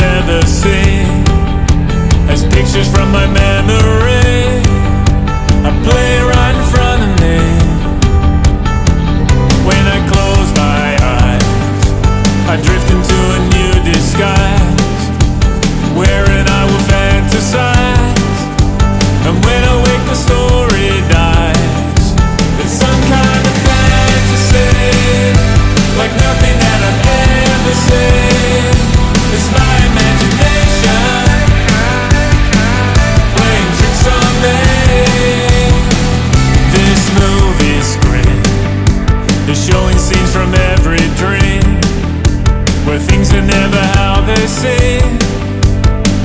[0.00, 1.24] I've ever seen.
[2.28, 4.62] As pictures from my memory,
[5.66, 7.38] I play right in front of me.
[9.68, 11.44] When I close my eyes,
[12.48, 14.79] I drift into a new disguise,
[39.60, 41.60] showing scenes from every dream,
[42.86, 45.04] where things are never how they seem,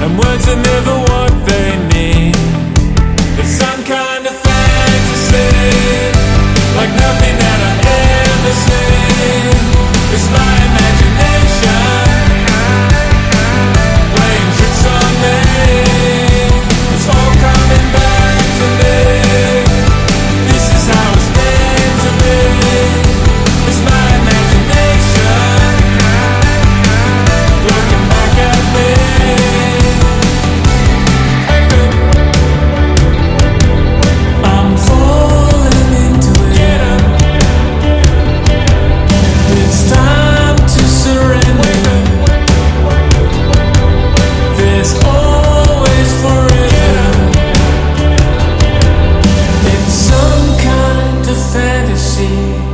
[0.01, 1.24] and words are never what
[52.15, 52.64] see.